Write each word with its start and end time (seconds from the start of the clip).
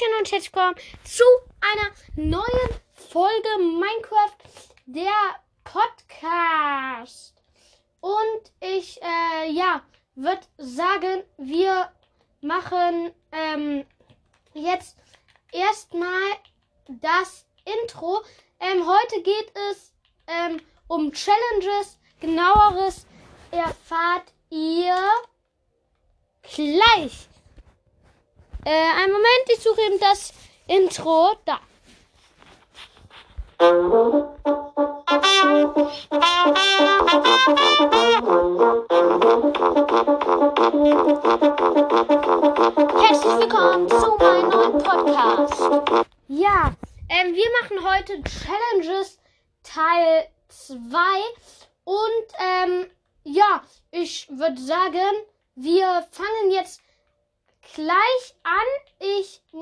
Hallöchen 0.00 0.18
und 0.18 0.32
herzlich 0.32 0.52
willkommen 0.54 0.76
zu 1.04 1.24
einer 1.60 2.32
neuen 2.32 2.80
Folge 2.92 3.48
Minecraft, 3.58 4.36
der 4.86 5.10
Podcast. 5.64 7.34
Und 8.00 8.52
ich, 8.60 9.00
äh, 9.02 9.50
ja, 9.50 9.82
würde 10.14 10.46
sagen, 10.58 11.22
wir 11.38 11.90
machen 12.40 13.12
ähm, 13.32 13.84
jetzt 14.54 14.96
erstmal 15.52 16.30
das 16.88 17.46
Intro. 17.82 18.22
Ähm, 18.60 18.86
heute 18.86 19.22
geht 19.22 19.52
es 19.70 19.92
ähm, 20.26 20.60
um 20.88 21.12
Challenges. 21.12 21.98
Genaueres 22.20 23.06
erfahrt 23.50 24.32
ihr 24.50 24.96
gleich. 26.42 27.29
Äh, 28.64 28.70
einen 28.70 29.12
Moment, 29.12 29.46
ich 29.48 29.60
suche 29.60 29.80
eben 29.80 29.98
das 29.98 30.32
Intro. 30.66 31.32
Da. 31.44 31.60
Herzlich 35.50 36.08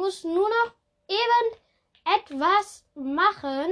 muss 0.08 0.24
nur 0.24 0.48
noch 0.48 0.72
eben 1.06 1.60
etwas 2.16 2.82
machen. 2.94 3.70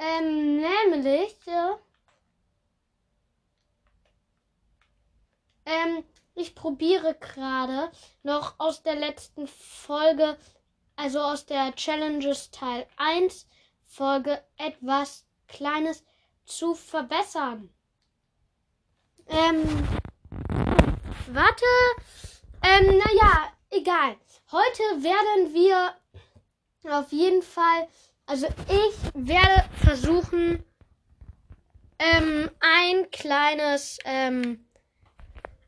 Ähm, 0.00 0.56
nämlich, 0.56 1.36
äh, 1.46 1.76
ähm, 5.64 6.04
ich 6.34 6.56
probiere 6.56 7.14
gerade 7.14 7.92
noch 8.24 8.58
aus 8.58 8.82
der 8.82 8.96
letzten 8.96 9.46
Folge, 9.46 10.36
also 10.96 11.20
aus 11.20 11.46
der 11.46 11.72
Challenges 11.76 12.50
Teil 12.50 12.84
1 12.96 13.46
Folge, 13.86 14.42
etwas 14.56 15.24
Kleines 15.46 16.02
zu 16.46 16.74
verbessern. 16.74 17.72
Ähm, 19.28 19.88
warte. 21.28 21.64
Ähm, 22.66 22.96
naja, 22.96 23.52
egal. 23.68 24.16
Heute 24.50 24.82
werden 25.02 25.52
wir 25.52 25.92
auf 26.90 27.12
jeden 27.12 27.42
Fall, 27.42 27.88
also 28.24 28.46
ich 28.68 28.94
werde 29.12 29.68
versuchen, 29.84 30.64
ähm, 31.98 32.50
ein 32.60 33.10
kleines, 33.10 33.98
ähm, 34.06 34.64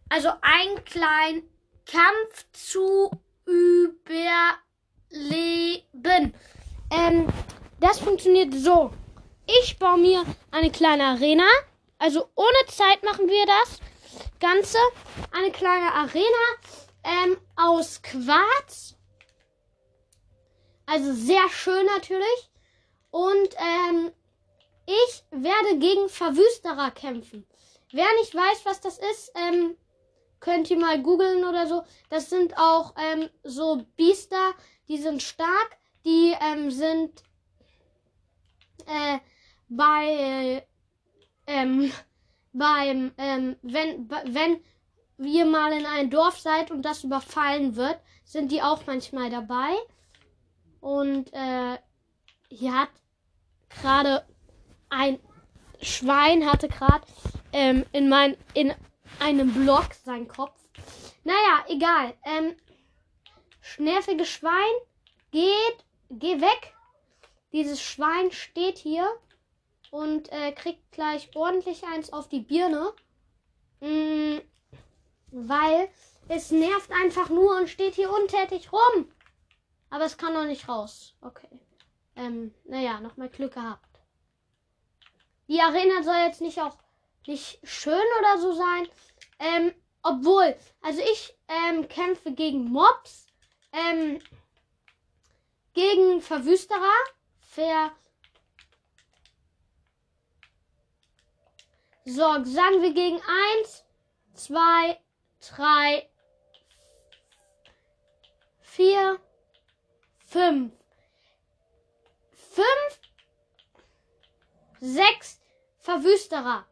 also 0.09 0.31
ein 0.41 0.85
kleinen 0.87 1.43
Kampf 1.85 2.47
zu 2.53 3.11
überleben. 3.45 4.73
Ähm, 6.91 7.29
das 7.79 7.99
funktioniert 7.99 8.55
so. 8.55 8.91
Ich 9.63 9.79
baue 9.79 9.99
mir 9.99 10.25
eine 10.51 10.71
kleine 10.71 11.05
Arena. 11.05 11.47
Also 11.99 12.31
ohne 12.35 12.67
Zeit 12.69 13.03
machen 13.03 13.29
wir 13.29 13.45
das 13.45 13.81
Ganze. 14.41 14.79
Eine 15.33 15.51
kleine 15.51 15.93
Arena 15.93 16.45
ähm, 17.07 17.39
aus 17.57 18.03
Quarz. 18.03 18.97
Also 20.87 21.13
sehr 21.15 21.49
schön 21.51 21.87
natürlich. 21.87 22.51
Und 23.11 23.49
ähm, 23.59 24.13
ich 24.87 25.25
werde 25.31 25.79
gegen 25.79 26.09
Verwüsterer 26.09 26.91
kämpfen. 26.91 27.47
Wer 27.93 28.07
nicht 28.21 28.35
weiß, 28.35 28.65
was 28.65 28.81
das 28.81 28.99
ist, 28.99 29.33
ähm, 29.35 29.77
könnt 30.41 30.71
ihr 30.71 30.79
mal 30.79 31.03
googeln 31.03 31.45
oder 31.45 31.67
so. 31.67 31.83
Das 32.11 32.31
sind 32.31 32.57
auch 32.59 32.95
ähm, 32.99 33.29
so 33.43 33.85
Biester, 33.97 34.55
die 34.89 34.99
sind 34.99 35.23
stark. 35.23 35.79
Die 36.05 36.35
ähm, 36.41 36.71
sind 36.71 37.23
äh, 38.87 39.19
bei 39.69 40.67
ähm, 41.47 41.93
beim 42.53 43.13
ähm, 43.19 43.57
wenn 43.63 44.09
wenn 44.09 44.63
ihr 45.19 45.45
mal 45.45 45.73
in 45.73 45.87
ein 45.87 46.11
Dorf 46.11 46.39
seid 46.39 46.71
und 46.71 46.83
das 46.83 47.05
überfallen 47.05 47.77
wird, 47.77 47.99
sind 48.25 48.53
die 48.53 48.63
auch 48.63 48.87
manchmal 48.87 49.31
dabei. 49.31 49.75
Und 50.81 51.33
äh, 51.33 51.79
hier 52.49 52.75
hat 52.75 52.91
gerade 53.69 54.25
ein 54.89 55.19
Schwein 55.83 56.51
hatte 56.51 56.69
gerade 56.69 57.07
ähm, 57.53 57.85
in 57.93 58.09
mein 58.09 58.37
in 58.55 58.75
einem 59.21 59.53
Block 59.53 59.95
seinen 59.95 60.29
Kopf. 60.29 60.59
Naja, 61.25 61.65
egal. 61.69 62.15
Ähm, 62.25 62.57
nerviges 63.79 64.29
Schwein 64.29 64.73
geht, 65.33 65.85
geh 66.11 66.41
weg. 66.41 66.75
Dieses 67.53 67.81
Schwein 67.81 68.31
steht 68.33 68.79
hier 68.79 69.09
und 69.91 70.31
äh, 70.33 70.53
kriegt 70.53 70.93
gleich 70.93 71.31
ordentlich 71.35 71.85
eins 71.85 72.13
auf 72.13 72.29
die 72.29 72.41
Birne. 72.41 72.93
Mm, 73.81 74.39
weil 75.37 75.89
es 76.29 76.51
nervt 76.51 76.91
einfach 76.91 77.29
nur 77.29 77.57
und 77.57 77.69
steht 77.69 77.95
hier 77.95 78.11
untätig 78.11 78.73
rum. 78.73 79.13
Aber 79.91 80.05
es 80.05 80.17
kann 80.17 80.33
noch 80.33 80.45
nicht 80.45 80.69
raus. 80.69 81.15
Okay. 81.21 81.61
Ähm, 82.17 82.55
naja, 82.65 83.01
nochmal 83.01 83.29
Glück 83.29 83.55
gehabt. 83.55 84.01
Die 85.49 85.61
Arena 85.61 86.03
soll 86.03 86.17
jetzt 86.27 86.41
nicht 86.41 86.61
auch 86.61 86.77
nicht 87.27 87.61
schön 87.63 88.07
oder 88.21 88.39
so 88.39 88.53
sein. 88.53 88.89
Ähm, 89.39 89.73
obwohl, 90.03 90.57
also 90.81 91.01
ich 91.01 91.37
ähm, 91.49 91.87
kämpfe 91.89 92.33
gegen 92.33 92.65
Mobs, 92.71 93.27
ähm, 93.73 94.21
gegen 95.75 96.23
Verwüsterer, 96.23 96.95
Ver 97.41 97.93
So, 102.09 102.23
sagen 102.45 102.83
wir 102.83 102.95
gegen 102.95 103.21
1, 103.61 103.85
2, 104.35 104.97
3, 105.41 106.09
4, 108.61 109.21
5. 110.27 110.73
5, 112.33 112.67
6 114.81 115.41
Verwüsterer. 115.79 116.67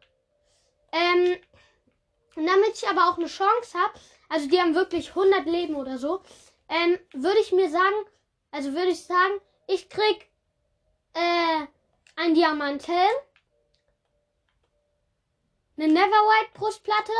Ähm, 0.91 1.37
damit 2.35 2.73
ich 2.73 2.87
aber 2.87 3.09
auch 3.09 3.17
eine 3.17 3.27
Chance 3.27 3.77
habe, 3.77 3.93
also 4.29 4.47
die 4.49 4.59
haben 4.59 4.75
wirklich 4.75 5.09
100 5.09 5.45
Leben 5.45 5.75
oder 5.75 5.97
so, 5.97 6.21
ähm, 6.69 6.99
würde 7.13 7.39
ich 7.39 7.51
mir 7.51 7.69
sagen, 7.69 7.95
also 8.51 8.73
würde 8.73 8.89
ich 8.89 9.05
sagen, 9.05 9.39
ich 9.67 9.89
krieg 9.89 10.29
äh, 11.13 11.67
ein 12.15 12.33
Diamanthelm 12.33 13.15
eine 15.77 15.87
Neverwhite 15.87 16.51
Brustplatte, 16.53 17.11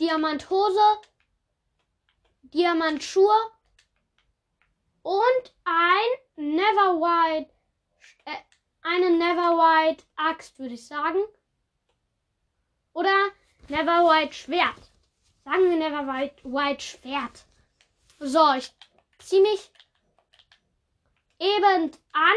Diamanthose, 0.00 0.98
Diamantschuhe 2.42 3.36
und 5.02 5.54
ein 5.64 6.10
Neverwhite, 6.36 7.50
äh, 8.24 8.36
eine 8.80 9.10
Neverwhite 9.10 10.02
Axt, 10.16 10.58
würde 10.58 10.74
ich 10.74 10.86
sagen. 10.86 11.18
Oder 12.94 13.14
Neverwhite 13.68 14.32
Schwert. 14.32 14.90
Sagen 15.44 15.68
wir 15.68 15.76
Neverwhite 15.76 16.44
White 16.44 16.82
Schwert. 16.82 17.44
So, 18.18 18.54
ich 18.54 18.74
ziehe 19.18 19.42
mich 19.42 19.70
eben 21.38 21.90
an 22.12 22.36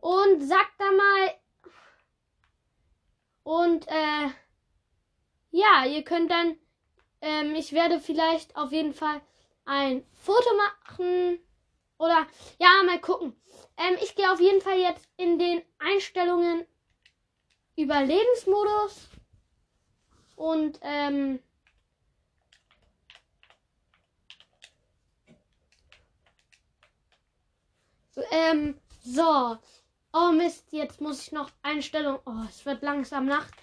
und 0.00 0.42
sag 0.42 0.66
da 0.78 0.90
mal 0.90 1.34
und 3.44 3.86
äh, 3.88 4.30
ja, 5.50 5.84
ihr 5.84 6.02
könnt 6.02 6.30
dann, 6.30 6.56
ähm, 7.20 7.54
ich 7.54 7.72
werde 7.72 8.00
vielleicht 8.00 8.56
auf 8.56 8.72
jeden 8.72 8.94
Fall 8.94 9.20
ein 9.64 10.04
Foto 10.14 10.48
machen. 10.56 11.38
Oder 11.98 12.26
ja, 12.58 12.82
mal 12.84 13.00
gucken. 13.00 13.34
Ähm, 13.76 13.96
ich 14.02 14.14
gehe 14.14 14.30
auf 14.32 14.40
jeden 14.40 14.60
Fall 14.60 14.78
jetzt 14.78 15.08
in 15.16 15.38
den 15.38 15.62
Einstellungen 15.78 16.66
Überlebensmodus. 17.76 19.08
Und 20.36 20.78
ähm, 20.82 21.40
ähm, 28.30 28.78
so. 29.02 29.58
Oh 30.12 30.32
Mist, 30.32 30.72
jetzt 30.72 31.00
muss 31.00 31.22
ich 31.22 31.32
noch 31.32 31.50
Einstellung. 31.62 32.18
Oh, 32.26 32.44
es 32.48 32.66
wird 32.66 32.82
langsam 32.82 33.26
Nacht. 33.26 33.54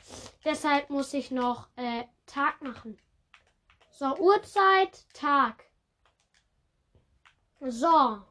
Deshalb 0.46 0.90
muss 0.90 1.14
ich 1.14 1.30
noch 1.30 1.68
äh, 1.76 2.06
Tag 2.26 2.62
machen. 2.62 2.98
So, 3.92 4.16
Uhrzeit, 4.18 5.06
Tag. 5.14 5.66
So. 7.60 8.22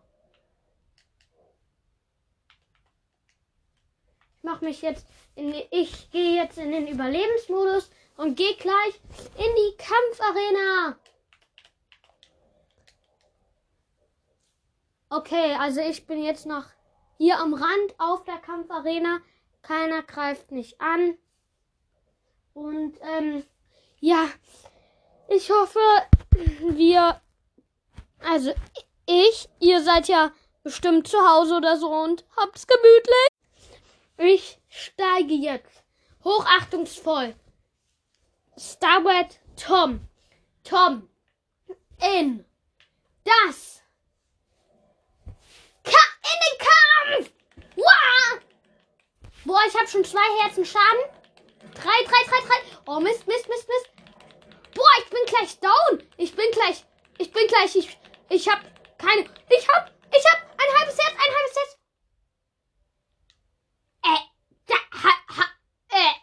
Ich 4.36 4.42
mache 4.42 4.64
mich 4.64 4.80
jetzt 4.80 5.06
in 5.34 5.52
die, 5.52 5.66
ich 5.70 6.10
gehe 6.10 6.36
jetzt 6.36 6.56
in 6.56 6.70
den 6.70 6.86
Überlebensmodus 6.86 7.90
und 8.16 8.36
gehe 8.36 8.56
gleich 8.56 9.00
in 9.36 9.54
die 9.56 9.76
Kampfarena. 9.76 10.98
Okay, 15.10 15.54
also 15.54 15.80
ich 15.80 16.06
bin 16.06 16.22
jetzt 16.22 16.46
noch 16.46 16.75
hier 17.16 17.38
am 17.38 17.54
Rand 17.54 17.94
auf 17.98 18.24
der 18.24 18.38
Kampfarena. 18.38 19.20
Keiner 19.62 20.02
greift 20.02 20.50
mich 20.50 20.80
an. 20.80 21.16
Und 22.54 22.98
ähm, 23.02 23.44
ja, 24.00 24.28
ich 25.28 25.50
hoffe, 25.50 25.80
wir, 26.60 27.20
also 28.20 28.52
ich, 29.06 29.48
ihr 29.60 29.82
seid 29.82 30.08
ja 30.08 30.32
bestimmt 30.62 31.08
zu 31.08 31.18
Hause 31.18 31.56
oder 31.56 31.76
so 31.76 31.88
und 31.88 32.24
habt's 32.36 32.66
gemütlich. 32.66 33.28
Ich 34.18 34.58
steige 34.68 35.34
jetzt 35.34 35.84
hochachtungsvoll 36.24 37.34
Starboard 38.56 39.38
Tom, 39.56 40.00
Tom 40.64 41.08
in 42.00 42.44
das 43.24 43.82
Ka 45.84 46.02
in 46.22 46.38
den 46.44 46.58
Kampf. 46.66 47.32
Wow! 47.76 48.40
Boah, 49.44 49.54
ich 49.66 49.74
habe 49.74 49.88
schon 49.88 50.04
zwei 50.04 50.42
Herzen 50.42 50.64
Schaden. 50.64 51.04
Drei, 51.74 52.04
drei, 52.04 52.22
drei, 52.28 52.40
drei. 52.46 52.62
Oh 52.86 53.00
Mist, 53.00 53.26
Mist, 53.26 53.48
Mist, 53.48 53.68
Mist. 53.68 53.90
Boah, 54.74 54.90
ich 54.98 55.10
bin 55.10 55.24
gleich 55.26 55.58
down. 55.60 56.02
Ich 56.16 56.34
bin 56.34 56.50
gleich, 56.52 56.84
ich 57.18 57.32
bin 57.32 57.46
gleich, 57.46 57.74
ich, 57.76 57.98
ich 58.28 58.48
hab 58.48 58.60
keine, 58.98 59.22
ich 59.48 59.68
hab, 59.68 59.90
ich 60.10 60.24
hab 60.30 60.42
ein 60.42 60.78
halbes 60.78 60.98
Herz, 60.98 61.14
ein 61.14 61.34
halbes 61.34 61.56
Herz. 61.56 61.78
Äh, 64.04 64.18
da, 64.66 64.74
ha, 65.02 65.12
ha, 65.36 65.44
äh, 65.88 66.14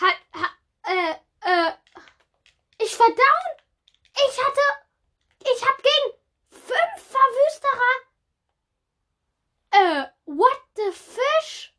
ha, 0.00 0.12
ha, 0.34 0.50
äh, 0.86 1.12
äh, 1.42 1.72
ich 2.78 2.98
war 2.98 3.08
down. 3.08 3.62
Ich 4.14 4.44
hatte, 4.44 4.60
ich 5.44 5.66
hab 5.66 5.76
gegen 5.78 6.18
fünf 6.50 7.10
Verwüsterer. 7.10 7.94
Äh, 9.70 10.06
what 10.26 10.60
the 10.76 10.92
fish? 10.92 11.74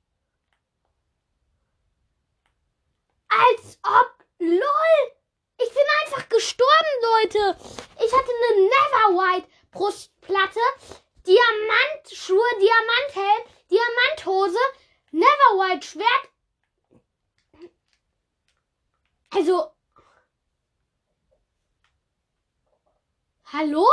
Als 3.30 3.80
ob, 3.84 4.26
lol. 4.40 5.12
Ich 5.58 5.70
bin 5.70 5.84
einfach 6.04 6.30
gestorben, 6.30 7.02
Leute. 7.24 7.58
Ich 8.04 8.12
hatte 8.14 8.32
eine 8.32 8.64
Neverwhite 8.64 9.48
Brustplatte, 9.72 10.60
Diamantschuhe, 11.26 12.44
Diamanthelm, 12.60 13.50
Diamanthose, 13.72 14.60
Neverwhite 15.12 15.88
Schwert. 15.88 16.30
Also. 19.30 19.72
Hallo? 23.46 23.88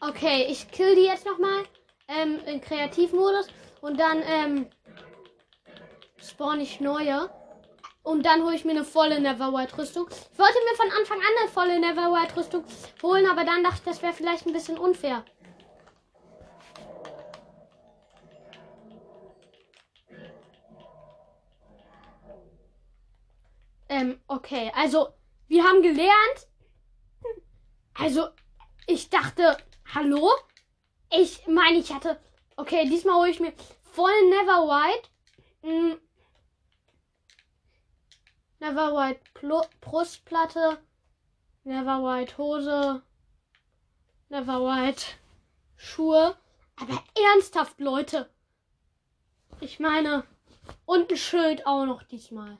Okay, 0.00 0.46
ich 0.48 0.70
kill 0.70 0.94
die 0.94 1.04
jetzt 1.04 1.26
nochmal 1.26 1.64
ähm, 2.08 2.40
in 2.46 2.60
Kreativmodus 2.60 3.48
und 3.82 3.98
dann 3.98 4.22
ähm, 4.24 4.70
spawn 6.18 6.60
ich 6.60 6.80
neue. 6.80 7.30
Und 8.08 8.24
dann 8.24 8.42
hole 8.42 8.56
ich 8.56 8.64
mir 8.64 8.70
eine 8.70 8.86
volle 8.86 9.20
Neverwhite-Rüstung. 9.20 10.08
Ich 10.08 10.38
wollte 10.38 10.58
mir 10.64 10.76
von 10.76 10.90
Anfang 10.98 11.18
an 11.18 11.26
eine 11.42 11.50
volle 11.50 11.78
Neverwhite-Rüstung 11.78 12.64
holen, 13.02 13.26
aber 13.26 13.44
dann 13.44 13.62
dachte 13.62 13.80
ich, 13.80 13.84
das 13.84 14.00
wäre 14.00 14.14
vielleicht 14.14 14.46
ein 14.46 14.54
bisschen 14.54 14.78
unfair. 14.78 15.26
Ähm, 23.90 24.18
okay. 24.26 24.72
Also, 24.74 25.08
wir 25.48 25.64
haben 25.64 25.82
gelernt. 25.82 26.48
Also, 27.92 28.28
ich 28.86 29.10
dachte, 29.10 29.58
hallo? 29.94 30.30
Ich 31.12 31.46
meine, 31.46 31.76
ich 31.76 31.92
hatte. 31.92 32.18
Okay, 32.56 32.88
diesmal 32.88 33.16
hole 33.16 33.30
ich 33.30 33.40
mir 33.40 33.52
voll 33.82 34.30
Neverwhite. 38.60 39.20
Hm. 39.40 39.48
Neverwhite 39.48 39.70
Brustplatte, 39.80 40.78
Neverwhite 41.64 42.38
Hose, 42.38 43.02
Neverwhite 44.28 45.06
Schuhe. 45.76 46.36
Aber 46.80 47.02
ernsthaft, 47.16 47.80
Leute. 47.80 48.30
Ich 49.60 49.80
meine, 49.80 50.24
und 50.86 51.10
ein 51.10 51.16
Schild 51.16 51.66
auch 51.66 51.84
noch 51.84 52.02
diesmal. 52.04 52.58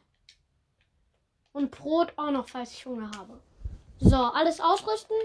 Und 1.53 1.71
Brot 1.71 2.13
auch 2.17 2.31
noch, 2.31 2.49
falls 2.49 2.73
ich 2.73 2.85
Hunger 2.87 3.11
habe. 3.17 3.41
So, 4.01 4.17
alles 4.17 4.61
ausrüsten. 4.61 5.17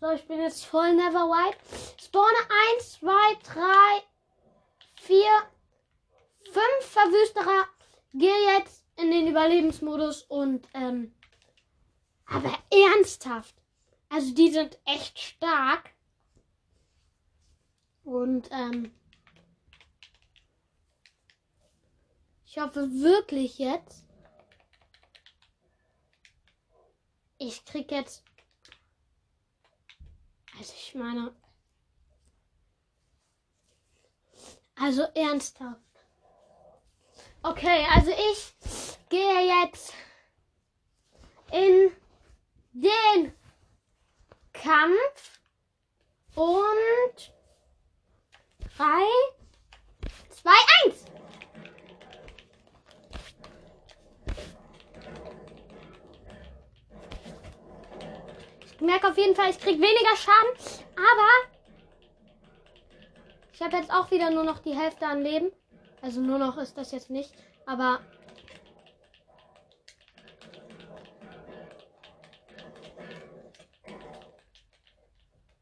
So, 0.00 0.10
ich 0.10 0.26
bin 0.26 0.40
jetzt 0.40 0.64
voll 0.64 0.94
Neverwhite. 0.94 1.58
Spawne 1.98 2.38
1, 2.76 2.92
2, 3.00 3.10
3, 3.44 3.62
4, 4.96 5.26
fünf 6.52 6.84
Verwüsterer. 6.90 7.66
Gehe 8.12 8.56
jetzt 8.56 8.84
in 8.96 9.10
den 9.10 9.28
Überlebensmodus 9.28 10.22
und 10.22 10.66
ähm, 10.74 11.14
aber 12.26 12.58
ernsthaft. 12.70 13.54
Also 14.08 14.34
die 14.34 14.50
sind 14.50 14.78
echt 14.84 15.18
stark. 15.18 15.90
Und 18.04 18.48
ähm, 18.52 18.94
ich 22.44 22.58
hoffe 22.58 22.88
wirklich 22.92 23.58
jetzt. 23.58 24.04
Ich 27.38 27.64
krieg 27.64 27.90
jetzt. 27.90 28.24
Also 30.58 30.72
ich 30.74 30.94
meine. 30.94 31.34
Also 34.76 35.02
ernsthaft. 35.14 35.85
Okay, 37.48 37.86
also 37.94 38.10
ich 38.10 38.98
gehe 39.08 39.46
jetzt 39.46 39.94
in 41.52 41.92
den 42.72 43.32
Kampf 44.52 45.40
und 46.34 47.32
3, 48.76 48.84
2, 50.30 50.50
1. 50.86 51.04
Ich 58.64 58.80
merke 58.80 59.08
auf 59.08 59.16
jeden 59.16 59.36
Fall, 59.36 59.50
ich 59.50 59.60
kriege 59.60 59.80
weniger 59.80 60.16
Schaden, 60.16 60.50
aber 60.96 61.30
ich 63.52 63.62
habe 63.62 63.76
jetzt 63.76 63.92
auch 63.92 64.10
wieder 64.10 64.30
nur 64.30 64.42
noch 64.42 64.58
die 64.58 64.74
Hälfte 64.74 65.06
an 65.06 65.22
Leben. 65.22 65.52
Also 66.06 66.20
nur 66.20 66.38
noch 66.38 66.56
ist 66.56 66.78
das 66.78 66.92
jetzt 66.92 67.10
nicht. 67.10 67.34
Aber. 67.66 68.00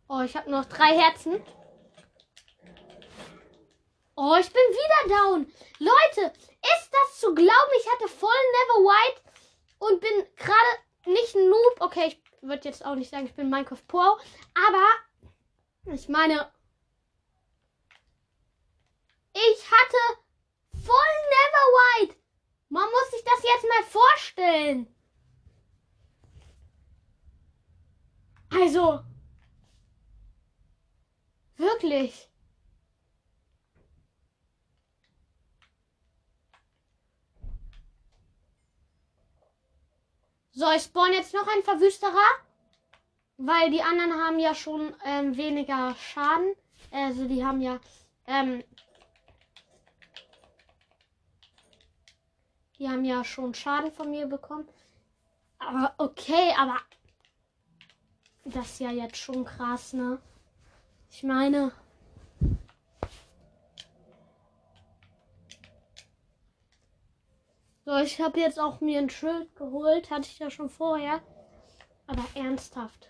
Oh, 0.07 0.21
ich 0.21 0.37
habe 0.37 0.51
noch 0.51 0.67
drei 0.67 0.99
Herzen. 1.01 1.43
Oh, 4.17 4.37
ich 4.39 4.53
bin 4.53 4.61
wieder 4.61 5.17
down. 5.17 5.47
Leute, 5.79 6.35
ist 6.37 6.91
das 6.93 7.21
zu 7.21 7.35
glauben? 7.35 7.73
Ich 7.81 7.91
hatte 7.91 8.09
voll 8.09 8.29
Never 8.53 8.91
White 8.91 9.23
und 9.79 10.01
bin 10.03 10.27
gerade 10.37 10.79
nicht 11.07 11.35
ein 11.35 11.49
Noob. 11.49 11.77
Okay, 11.81 12.09
ich 12.09 12.23
würde 12.43 12.69
jetzt 12.69 12.85
auch 12.85 12.97
nicht 12.97 13.11
sagen, 13.11 13.25
ich 13.25 13.35
bin 13.35 13.49
Minecraft 13.49 13.87
Pro. 13.89 14.19
Aber 14.69 15.95
ich 15.95 16.11
meine, 16.11 16.53
ich 19.33 19.71
hatte 19.71 20.24
voll 20.87 21.15
Neverwhite. 21.35 22.17
Man 22.69 22.85
muss 22.91 23.11
sich 23.11 23.25
das 23.25 23.43
jetzt 23.43 23.67
mal 23.69 23.85
vorstellen. 23.85 24.95
Also, 28.51 29.01
wirklich. 31.57 32.31
So, 40.53 40.71
ich 40.71 40.83
spawn 40.83 41.13
jetzt 41.13 41.35
noch 41.35 41.49
ein 41.49 41.63
Verwüsterer. 41.65 42.45
Weil 43.37 43.71
die 43.71 43.83
anderen 43.83 44.13
haben 44.15 44.39
ja 44.39 44.55
schon 44.55 44.95
ähm, 45.05 45.37
weniger 45.37 45.97
Schaden. 45.97 46.55
Also 46.93 47.27
die 47.27 47.45
haben 47.45 47.61
ja 47.61 47.81
ähm, 48.27 48.63
Die 52.79 52.89
haben 52.89 53.05
ja 53.05 53.25
schon 53.25 53.55
Schaden 53.55 53.93
von 53.93 54.11
mir 54.11 54.27
bekommen. 54.27 54.69
Aber 55.59 55.95
okay, 55.99 56.53
aber 56.59 56.79
das 58.45 58.67
ist 58.67 58.81
ja 58.81 58.91
jetzt 58.91 59.17
schon 59.17 59.45
krass, 59.45 59.93
ne? 59.93 60.21
Ich 61.11 61.23
meine. 61.23 61.73
So, 67.85 67.97
ich 67.99 68.21
habe 68.21 68.41
jetzt 68.41 68.59
auch 68.59 68.81
mir 68.81 68.99
ein 68.99 69.11
Schild 69.11 69.55
geholt. 69.57 70.11
Hatte 70.11 70.29
ich 70.29 70.39
ja 70.39 70.51
schon 70.51 70.71
vorher. 70.71 71.23
Aber 72.07 72.25
ernsthaft. 72.35 73.09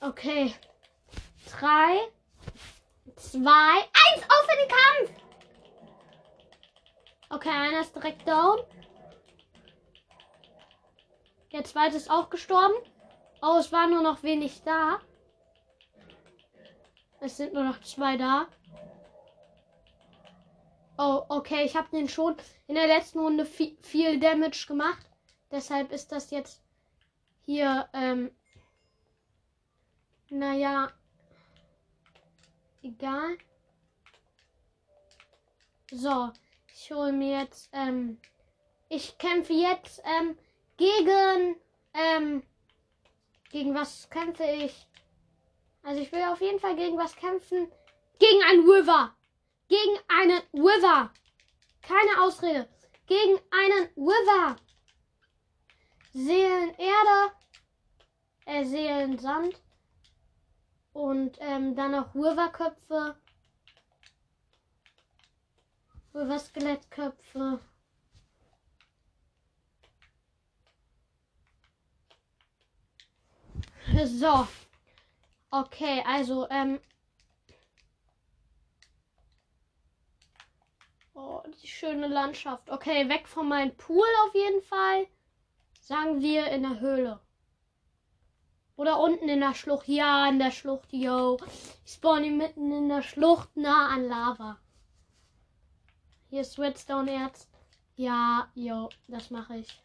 Okay. 0.00 0.54
Drei, 1.50 1.98
zwei, 3.16 3.80
eins, 3.80 4.22
auf 4.22 4.48
in 4.48 4.58
den 4.58 4.68
Kampf! 4.68 5.29
Okay, 7.32 7.48
einer 7.48 7.80
ist 7.80 7.94
direkt 7.94 8.26
down. 8.26 8.58
Der 11.52 11.62
zweite 11.64 11.96
ist 11.96 12.10
auch 12.10 12.28
gestorben. 12.28 12.74
Oh, 13.40 13.56
es 13.58 13.70
war 13.70 13.86
nur 13.86 14.02
noch 14.02 14.22
wenig 14.24 14.62
da. 14.64 15.00
Es 17.20 17.36
sind 17.36 17.54
nur 17.54 17.62
noch 17.64 17.80
zwei 17.82 18.16
da. 18.16 18.48
Oh, 20.98 21.24
okay, 21.28 21.64
ich 21.64 21.76
habe 21.76 21.88
den 21.90 22.08
schon 22.08 22.36
in 22.66 22.74
der 22.74 22.88
letzten 22.88 23.20
Runde 23.20 23.46
viel, 23.46 23.78
viel 23.80 24.18
Damage 24.18 24.66
gemacht. 24.66 25.06
Deshalb 25.52 25.92
ist 25.92 26.10
das 26.12 26.30
jetzt 26.30 26.62
hier, 27.46 27.88
ähm, 27.92 28.30
naja, 30.28 30.92
egal. 32.82 33.38
So, 35.90 36.32
ich 36.82 36.90
hole 36.92 37.12
mir 37.12 37.40
jetzt, 37.40 37.68
ähm, 37.72 38.18
ich 38.88 39.18
kämpfe 39.18 39.52
jetzt, 39.52 40.02
ähm, 40.04 40.38
gegen, 40.78 41.56
ähm, 41.92 42.42
gegen 43.50 43.74
was 43.74 44.08
kämpfe 44.08 44.44
ich? 44.44 44.88
Also 45.82 46.00
ich 46.00 46.10
will 46.10 46.22
auf 46.22 46.40
jeden 46.40 46.58
Fall 46.58 46.76
gegen 46.76 46.96
was 46.96 47.14
kämpfen. 47.16 47.70
Gegen 48.18 48.42
einen 48.44 48.68
River. 48.68 49.14
Gegen 49.68 49.98
einen 50.08 50.40
River. 50.54 51.12
Keine 51.82 52.22
Ausrede. 52.22 52.68
Gegen 53.06 53.38
einen 53.50 53.88
River. 53.96 54.56
Seelenerde. 56.12 57.34
Äh, 58.46 58.64
Seelensand. 58.64 59.60
Und 60.92 61.36
ähm, 61.40 61.76
dann 61.76 61.92
noch 61.92 62.14
Riverköpfe. 62.14 63.16
River-Skelettköpfe. 66.14 67.60
So. 74.04 74.46
Okay, 75.50 76.02
also, 76.06 76.48
ähm. 76.50 76.80
Oh, 81.14 81.42
die 81.62 81.66
schöne 81.66 82.06
Landschaft. 82.06 82.70
Okay, 82.70 83.08
weg 83.08 83.26
von 83.28 83.48
meinem 83.48 83.76
Pool 83.76 84.06
auf 84.26 84.34
jeden 84.34 84.62
Fall. 84.62 85.06
Sagen 85.80 86.20
wir 86.20 86.46
in 86.46 86.62
der 86.62 86.80
Höhle. 86.80 87.20
Oder 88.76 89.00
unten 89.00 89.28
in 89.28 89.40
der 89.40 89.54
Schlucht. 89.54 89.88
Ja, 89.88 90.28
in 90.28 90.38
der 90.38 90.50
Schlucht, 90.52 90.92
yo. 90.92 91.38
Ich 91.84 91.92
spawne 91.94 92.30
mitten 92.30 92.72
in 92.72 92.88
der 92.88 93.02
Schlucht 93.02 93.56
nah 93.56 93.88
an 93.88 94.08
Lava. 94.08 94.58
Hier 96.30 96.42
ist 96.42 96.60
Redstone-Erz. 96.60 97.48
Ja, 97.96 98.50
yo, 98.54 98.88
das 99.08 99.30
mache 99.30 99.58
ich. 99.58 99.80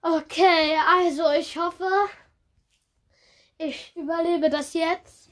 Okay, 0.00 0.78
also 0.86 1.28
ich 1.32 1.56
hoffe, 1.58 1.90
ich 3.58 3.96
überlebe 3.96 4.48
das 4.48 4.74
jetzt. 4.74 5.30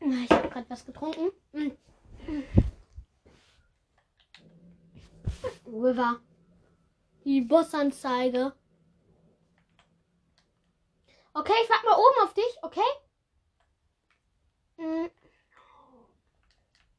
Ich 0.00 0.30
habe 0.30 0.48
gerade 0.48 0.68
was 0.68 0.84
getrunken. 0.84 1.30
River. 5.66 6.20
Die 7.24 7.40
Bossanzeige. 7.40 8.54
Okay, 11.34 11.52
ich 11.62 11.70
warte 11.70 11.86
mal 11.86 11.96
oben 11.96 12.24
auf 12.24 12.34
dich, 12.34 12.58
okay? 12.62 12.80
Hm. 14.78 15.10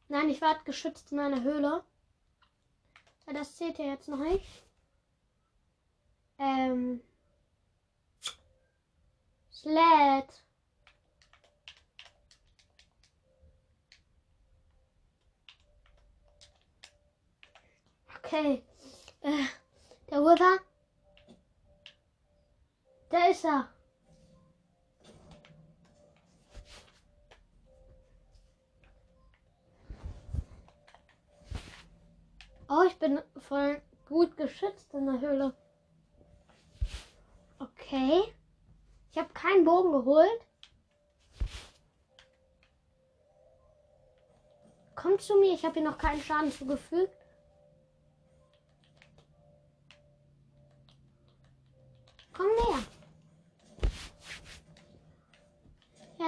Nein, 0.10 0.30
ich 0.30 0.42
warte 0.42 0.64
geschützt 0.64 1.12
in 1.12 1.18
meiner 1.18 1.42
Höhle. 1.44 1.84
Das 3.26 3.56
zählt 3.56 3.78
ja 3.78 3.86
jetzt 3.86 4.08
noch 4.08 4.20
nicht. 4.20 4.46
Ähm. 6.40 7.02
Sled. 9.52 10.44
Okay. 18.28 18.62
Äh, 19.22 19.46
der 20.12 20.20
River. 20.20 20.60
Da 23.10 23.28
ist 23.28 23.46
er. 23.46 23.70
Oh, 32.68 32.84
ich 32.86 33.00
bin 33.00 33.22
voll 33.38 33.82
gut 34.10 34.36
geschützt 34.36 34.94
in 34.94 35.06
der 35.06 35.22
Höhle. 35.22 35.54
Okay. 37.60 38.24
Ich 39.10 39.18
habe 39.18 39.32
keinen 39.34 39.64
Bogen 39.64 39.94
geholt. 39.94 40.42
Komm 44.96 45.18
zu 45.18 45.40
mir, 45.40 45.54
ich 45.54 45.64
habe 45.64 45.76
hier 45.76 45.90
noch 45.90 45.98
keinen 45.98 46.22
Schaden 46.22 46.52
zugefügt. 46.52 47.17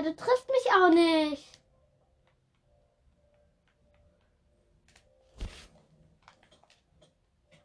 Du 0.09 0.15
triffst 0.15 0.49
mich 0.49 0.73
auch 0.73 0.89
nicht. 0.89 1.59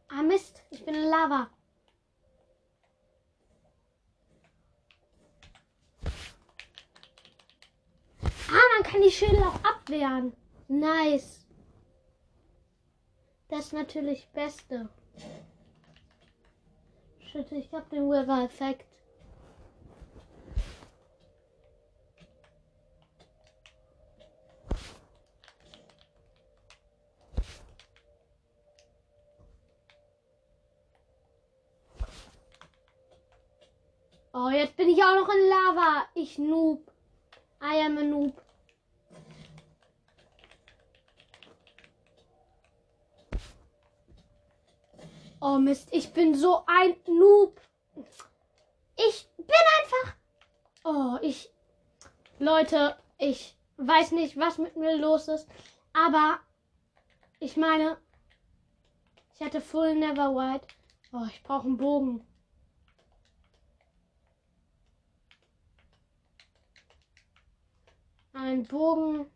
Ah 0.09 0.23
Mist, 0.23 0.63
ich 0.71 0.85
bin 0.85 0.95
in 0.95 1.09
Lava. 1.09 1.51
Ah, 8.49 8.67
man 8.77 8.85
kann 8.85 9.03
die 9.03 9.11
Schädel 9.11 9.43
auch 9.43 9.59
abwehren. 9.65 10.37
Nice. 10.69 11.47
Das 13.49 13.67
ist 13.67 13.73
natürlich 13.73 14.29
Beste. 14.29 14.89
Shit, 17.21 17.51
ich 17.53 17.73
hab 17.73 17.89
den 17.91 18.09
Weather-Effekt. 18.09 18.94
Oh, 34.37 34.49
jetzt 34.49 34.75
bin 34.75 34.89
ich 34.89 35.01
auch 35.01 35.15
noch 35.15 35.29
in 35.29 35.49
Lava. 35.49 36.07
Ich 36.17 36.39
Noob. 36.39 36.91
I 37.63 37.81
am 37.85 37.99
a 37.99 38.03
Noob. 38.03 38.43
Oh 45.41 45.59
Mist, 45.59 45.89
ich 45.93 46.13
bin 46.13 46.35
so 46.35 46.65
ein 46.67 46.97
Noob. 47.07 47.61
Ich 48.97 49.29
bin 49.37 49.47
einfach. 49.81 50.17
Oh, 50.83 51.19
ich. 51.23 51.53
Leute, 52.41 52.97
ich 53.19 53.57
weiß 53.77 54.11
nicht, 54.11 54.37
was 54.37 54.59
mit 54.59 54.75
mir 54.75 54.97
los 54.97 55.29
ist. 55.29 55.49
Aber 55.93 56.41
ich 57.39 57.57
meine, 57.57 57.99
ich 59.33 59.47
hatte 59.47 59.61
Full 59.61 59.95
Never 59.95 60.35
White. 60.35 60.67
Oh, 61.13 61.25
ich 61.29 61.41
brauche 61.45 61.69
einen 61.69 61.77
Bogen. 61.77 62.27
Ein 68.35 68.65
Bogen 68.65 69.31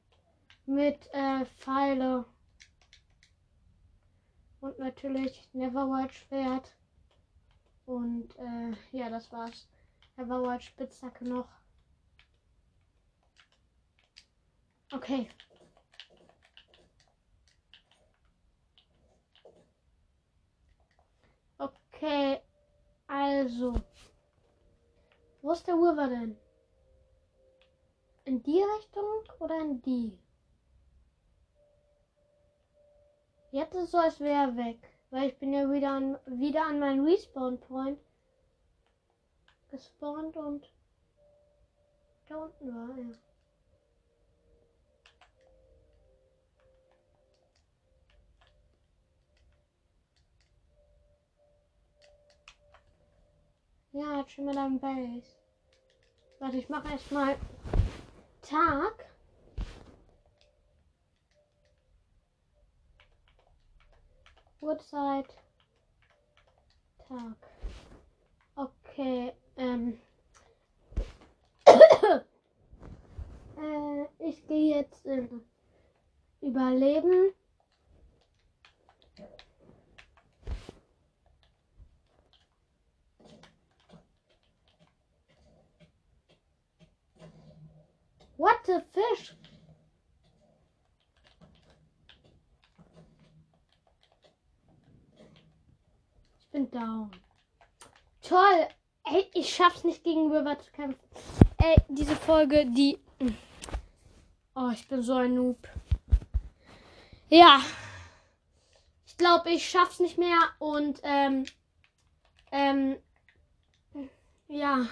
mit 0.67 1.09
äh, 1.13 1.47
Pfeile. 1.47 2.25
Und 4.61 4.77
natürlich 4.81 5.49
Neverwild 5.53 6.13
Schwert. 6.13 6.77
Und 7.87 8.37
äh, 8.39 8.73
ja, 8.91 9.09
das 9.09 9.31
war's. 9.31 9.69
Neverwild 10.17 10.65
Spitzhacke 10.65 11.25
noch. 11.25 11.49
Okay. 14.93 15.29
Okay, 21.59 22.41
also. 23.07 23.81
Wo 25.41 25.53
ist 25.53 25.69
der 25.69 25.75
River 25.75 26.09
denn? 26.09 26.48
In 28.29 28.43
die 28.43 28.63
Richtung 28.63 29.23
oder 29.39 29.59
in 29.59 29.81
die? 29.81 30.19
Jetzt 33.53 33.75
ist 33.75 33.85
es 33.85 33.91
so, 33.91 33.97
als 33.97 34.21
wäre 34.21 34.51
er 34.51 34.57
weg. 34.59 34.79
Weil 35.09 35.31
ich 35.31 35.39
bin 35.39 35.55
ja 35.55 35.73
wieder 35.73 35.93
an, 35.93 36.19
wieder 36.27 36.67
an 36.67 36.79
meinen 36.79 37.09
Respawn-Point 37.09 37.99
gespawnt 39.71 40.37
und 40.37 40.71
da 42.29 42.37
unten 42.37 42.75
war 42.75 42.99
er. 42.99 43.15
Ja, 53.93 54.29
schon 54.29 54.45
mal 54.45 54.59
am 54.59 54.79
Base. 54.79 55.35
Warte, 56.41 56.59
ich 56.59 56.69
mache 56.69 56.93
erstmal 56.93 57.39
Tag. 58.49 59.05
Uhrzeit. 64.63 65.27
Tag. 67.07 67.37
Okay, 68.57 69.35
ähm. 69.59 70.01
äh, 73.59 74.07
ich 74.19 74.47
gehe 74.47 74.77
jetzt 74.77 75.05
in 75.05 75.43
Überleben. 76.41 77.35
The 88.69 88.83
fish? 88.93 89.35
Ich 96.39 96.49
bin 96.51 96.71
down. 96.71 97.11
Toll. 98.21 98.69
Ey, 99.07 99.31
ich 99.33 99.55
schaff's 99.55 99.85
nicht 99.85 100.05
gegen 100.05 100.31
River 100.31 100.59
zu 100.59 100.71
kämpfen. 100.73 101.01
Ey, 101.57 101.77
diese 101.89 102.15
Folge, 102.15 102.67
die. 102.67 102.99
Oh, 104.55 104.69
ich 104.71 104.87
bin 104.87 105.03
so 105.03 105.15
ein 105.15 105.35
Noob. 105.35 105.67
Ja. 107.31 107.63
Ich 109.07 109.17
glaube, 109.17 109.49
ich 109.49 109.67
schaff's 109.67 109.99
nicht 109.99 110.19
mehr 110.19 110.41
und 110.59 111.01
ähm. 111.05 111.47
Ähm. 112.53 112.99
Ja. 114.47 114.87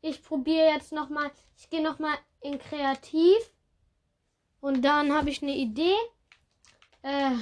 Ich 0.00 0.22
probiere 0.22 0.68
jetzt 0.74 0.92
nochmal. 0.92 1.32
Ich 1.56 1.68
gehe 1.70 1.82
nochmal 1.82 2.16
in 2.40 2.58
Kreativ. 2.58 3.38
Und 4.60 4.82
dann 4.82 5.12
habe 5.12 5.30
ich 5.30 5.42
eine 5.42 5.54
Idee. 5.54 5.96
Äh, 7.02 7.36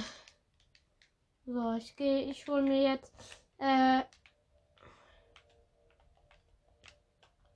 so, 1.45 1.73
ich 1.73 1.95
gehe, 1.95 2.29
ich 2.29 2.47
hole 2.47 2.61
mir 2.61 2.83
jetzt. 2.83 3.13
Äh, 3.57 4.03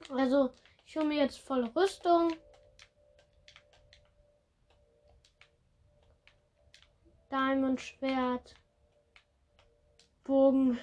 also, 0.10 0.52
ich 0.86 0.98
hole 0.98 1.06
mir 1.06 1.18
jetzt 1.18 1.40
volle 1.40 1.74
Rüstung. 1.76 2.34
Diamond 7.30 7.80
Schwert. 7.80 8.56
Bogen. 10.24 10.80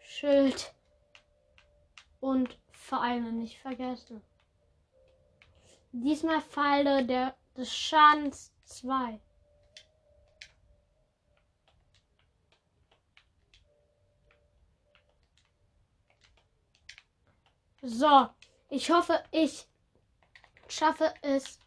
Schild. 0.00 0.74
Und 2.20 2.58
Pfeile 2.70 3.32
nicht 3.32 3.58
vergessen. 3.58 4.22
Diesmal 5.98 6.42
Pfeile 6.42 7.06
der, 7.06 7.34
des 7.56 7.74
Schadens 7.74 8.52
2. 8.64 9.18
So, 17.80 18.28
ich 18.68 18.90
hoffe, 18.90 19.24
ich 19.30 19.66
schaffe 20.68 21.14
es 21.22 21.58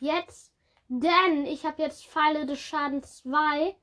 jetzt, 0.00 0.52
denn 0.88 1.46
ich 1.46 1.64
habe 1.64 1.80
jetzt 1.80 2.06
Pfeile 2.06 2.44
des 2.44 2.60
Schadens 2.60 3.22
2 3.22 3.74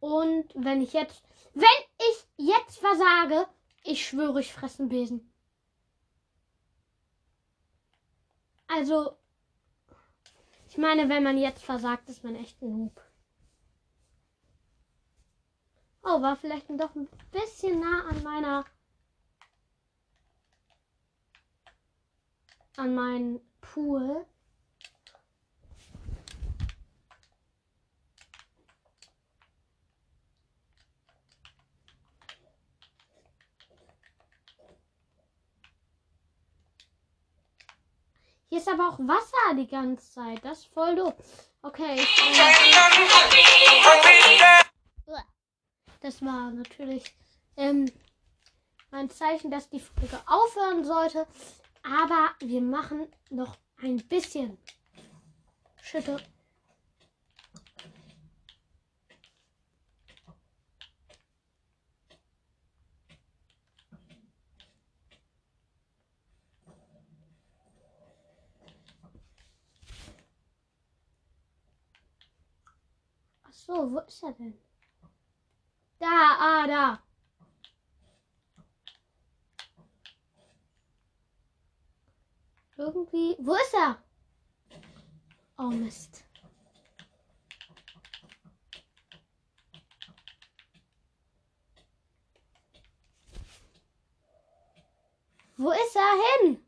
und 0.00 0.52
wenn 0.56 0.82
ich 0.82 0.92
jetzt, 0.92 1.22
wenn 1.54 1.68
ich 2.00 2.48
jetzt 2.48 2.78
versage, 2.80 3.46
ich 3.84 4.04
schwöre, 4.04 4.40
ich 4.40 4.52
fresse 4.52 4.80
einen 4.80 4.88
Besen. 4.88 5.32
Also, 8.68 9.16
ich 10.68 10.78
meine, 10.78 11.08
wenn 11.08 11.22
man 11.22 11.38
jetzt 11.38 11.64
versagt, 11.64 12.08
ist 12.08 12.24
man 12.24 12.34
echt 12.36 12.60
ein 12.62 12.70
Noob. 12.70 13.00
Oh, 16.02 16.22
war 16.22 16.36
vielleicht 16.36 16.68
doch 16.70 16.94
ein 16.94 17.08
bisschen 17.32 17.80
nah 17.80 18.08
an 18.08 18.22
meiner. 18.22 18.64
an 22.76 22.94
meinen 22.94 23.40
Pool. 23.60 24.26
Hier 38.48 38.58
ist 38.58 38.68
aber 38.68 38.88
auch 38.88 38.98
Wasser 39.00 39.54
die 39.56 39.66
ganze 39.66 40.12
Zeit. 40.12 40.44
Das 40.44 40.60
ist 40.60 40.72
voll 40.72 40.94
doof. 40.94 41.14
Okay. 41.62 41.98
Äh, 41.98 42.06
das 46.00 46.22
war 46.22 46.52
natürlich 46.52 47.12
ähm, 47.56 47.90
ein 48.92 49.10
Zeichen, 49.10 49.50
dass 49.50 49.68
die 49.68 49.80
Folge 49.80 50.20
aufhören 50.26 50.84
sollte. 50.84 51.26
Aber 51.82 52.34
wir 52.40 52.60
machen 52.60 53.08
noch 53.30 53.56
ein 53.82 53.96
bisschen. 54.08 54.58
Schütte. 55.82 56.20
So, 73.66 73.90
wo 73.90 73.98
ist 73.98 74.22
er 74.22 74.32
denn? 74.32 74.58
Da, 75.98 76.06
ah, 76.38 76.66
da. 76.66 77.02
Irgendwie. 82.76 83.36
Wo 83.38 83.54
ist 83.54 83.74
er? 83.74 84.02
Oh 85.58 85.70
Mist. 85.70 86.24
Wo 95.56 95.72
ist 95.72 95.96
er 95.96 96.44
hin? 96.44 96.62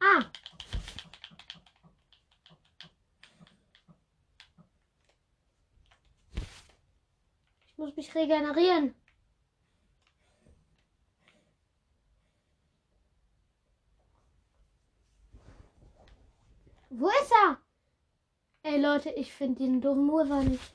Ah. 0.00 0.30
Mich 8.06 8.14
regenerieren. 8.14 8.94
Wo 16.90 17.08
ist 17.08 17.32
er? 17.42 17.60
Ey 18.62 18.80
Leute, 18.80 19.10
ich 19.10 19.32
finde 19.32 19.64
den 19.64 19.80
dummen 19.80 20.06
Mover 20.06 20.42
nicht. 20.42 20.72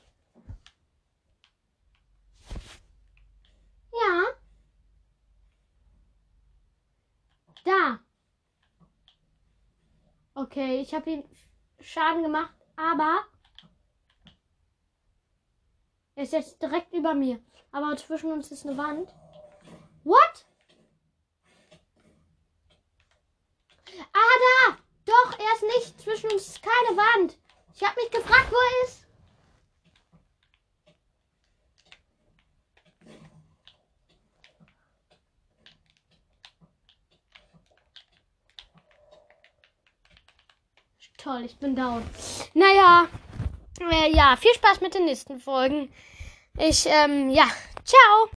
Ja. 3.94 4.24
Da. 7.64 8.00
Okay, 10.34 10.82
ich 10.82 10.94
habe 10.94 11.10
ihn 11.10 11.24
Schaden 11.80 12.24
gemacht, 12.24 12.54
aber 12.76 13.26
er 16.16 16.24
ist 16.24 16.34
jetzt 16.34 16.62
direkt 16.62 16.94
über 16.94 17.14
mir. 17.14 17.40
Aber 17.72 17.96
zwischen 17.98 18.32
uns 18.32 18.52
ist 18.52 18.66
eine 18.66 18.78
Wand. 18.78 19.14
What? 20.04 20.46
Ah, 24.14 24.38
da! 24.46 24.78
Doch, 25.06 25.40
er 25.40 25.54
ist 25.56 25.64
nicht. 25.64 26.02
Zwischen 26.02 26.32
uns 26.32 26.48
ist 26.48 26.62
keine 26.62 26.98
Wand. 26.98 27.38
Ich 27.76 27.84
habe 27.84 28.00
mich 28.02 28.12
gefragt, 28.12 28.52
wo 28.52 28.56
er 28.56 28.88
ist. 28.88 29.02
Toll, 41.18 41.44
ich 41.46 41.56
bin 41.58 41.76
down. 41.76 42.04
Naja, 42.56 43.08
ja, 44.14 44.36
viel 44.36 44.54
Spaß 44.54 44.82
mit 44.82 44.94
den 44.94 45.06
nächsten 45.06 45.40
Folgen. 45.40 45.92
Ich, 46.58 46.86
ähm, 46.86 47.30
ja, 47.30 47.46
ciao. 47.84 48.30